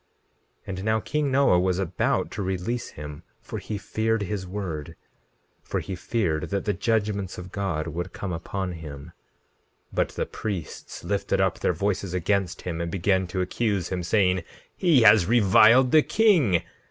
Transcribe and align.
17:11 0.61 0.67
And 0.69 0.83
now 0.83 0.99
king 0.99 1.31
Noah 1.31 1.59
was 1.59 1.77
about 1.77 2.31
to 2.31 2.41
release 2.41 2.87
him, 2.89 3.21
for 3.39 3.59
he 3.59 3.77
feared 3.77 4.23
his 4.23 4.47
word; 4.47 4.95
for 5.61 5.79
he 5.79 5.95
feared 5.95 6.49
that 6.49 6.65
the 6.65 6.73
judgments 6.73 7.37
of 7.37 7.51
God 7.51 7.85
would 7.85 8.11
come 8.11 8.33
upon 8.33 8.71
him. 8.71 9.11
17:12 9.91 9.93
But 9.93 10.09
the 10.09 10.25
priests 10.25 11.03
lifted 11.03 11.39
up 11.39 11.59
their 11.59 11.73
voices 11.73 12.15
against 12.15 12.63
him, 12.63 12.81
and 12.81 12.89
began 12.91 13.27
to 13.27 13.41
accuse 13.41 13.89
him, 13.89 14.01
saying: 14.01 14.43
He 14.75 15.03
has 15.03 15.27
reviled 15.27 15.91
the 15.91 16.01
king. 16.01 16.63